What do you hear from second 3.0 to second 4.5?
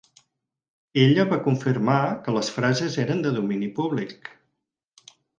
eren de domini públic.